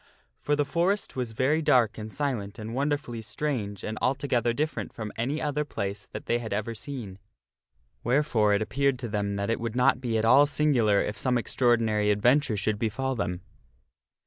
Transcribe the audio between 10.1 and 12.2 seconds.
at all singular if some extraordinary